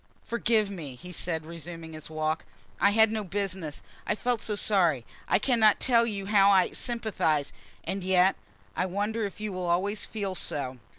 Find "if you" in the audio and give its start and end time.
9.27-9.53